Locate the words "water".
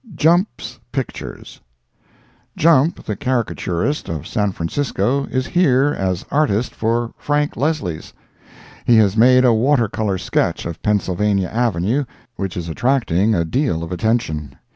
9.53-9.87